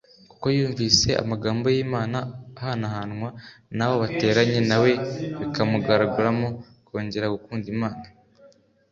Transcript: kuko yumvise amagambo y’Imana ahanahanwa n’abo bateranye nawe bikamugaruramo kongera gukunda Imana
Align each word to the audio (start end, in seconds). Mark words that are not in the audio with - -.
kuko 0.31 0.45
yumvise 0.57 1.09
amagambo 1.23 1.65
y’Imana 1.75 2.17
ahanahanwa 2.59 3.29
n’abo 3.75 3.95
bateranye 4.03 4.59
nawe 4.69 4.91
bikamugaruramo 5.39 6.47
kongera 6.87 7.33
gukunda 7.35 7.65
Imana 7.75 8.05